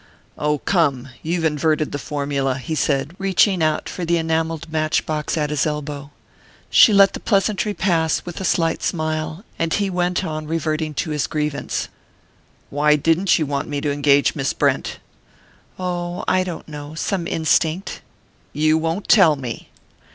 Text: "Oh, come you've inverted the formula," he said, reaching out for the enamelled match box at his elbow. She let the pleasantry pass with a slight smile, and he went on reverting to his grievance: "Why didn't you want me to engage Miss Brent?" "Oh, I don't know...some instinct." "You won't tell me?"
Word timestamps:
"Oh, 0.35 0.57
come 0.57 1.09
you've 1.21 1.43
inverted 1.45 1.91
the 1.91 1.99
formula," 1.99 2.55
he 2.57 2.73
said, 2.73 3.15
reaching 3.19 3.61
out 3.61 3.87
for 3.87 4.03
the 4.03 4.17
enamelled 4.17 4.67
match 4.71 5.05
box 5.05 5.37
at 5.37 5.51
his 5.51 5.67
elbow. 5.67 6.09
She 6.71 6.91
let 6.91 7.13
the 7.13 7.19
pleasantry 7.19 7.75
pass 7.75 8.25
with 8.25 8.41
a 8.41 8.43
slight 8.43 8.81
smile, 8.81 9.45
and 9.59 9.75
he 9.75 9.91
went 9.91 10.25
on 10.25 10.47
reverting 10.47 10.95
to 10.95 11.11
his 11.11 11.27
grievance: 11.27 11.87
"Why 12.71 12.95
didn't 12.95 13.37
you 13.37 13.45
want 13.45 13.67
me 13.67 13.79
to 13.79 13.91
engage 13.91 14.33
Miss 14.35 14.53
Brent?" 14.53 14.97
"Oh, 15.77 16.23
I 16.27 16.43
don't 16.43 16.67
know...some 16.67 17.27
instinct." 17.27 18.01
"You 18.53 18.79
won't 18.79 19.07
tell 19.07 19.35
me?" 19.35 19.69